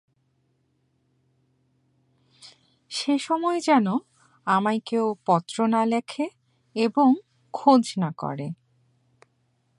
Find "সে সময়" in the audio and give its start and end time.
2.91-3.59